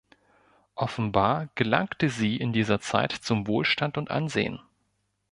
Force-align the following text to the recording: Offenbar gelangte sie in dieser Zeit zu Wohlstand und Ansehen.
Offenbar 0.73 1.49
gelangte 1.53 2.09
sie 2.09 2.35
in 2.35 2.53
dieser 2.53 2.79
Zeit 2.81 3.11
zu 3.11 3.45
Wohlstand 3.45 3.99
und 3.99 4.09
Ansehen. 4.09 4.59